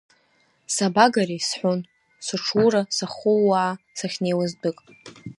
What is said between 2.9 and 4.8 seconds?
сахыууаа сахьнеиуаз дәык.